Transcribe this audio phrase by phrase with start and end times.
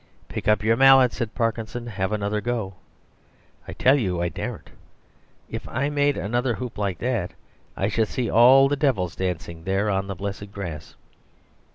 [0.29, 2.73] "Pick your mallet up," said Parkinson, "have another go."
[3.67, 4.71] "I tell you I daren't.
[5.47, 7.33] If I made another hoop like that
[7.77, 10.95] I should see all the devils dancing there on the blessed grass."